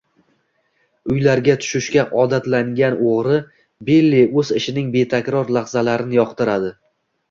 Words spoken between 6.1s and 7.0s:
yoqtirardi.